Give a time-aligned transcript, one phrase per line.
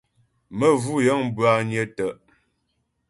[0.57, 2.15] Məvʉ́ yə̂ŋ bwányə́ tə́'.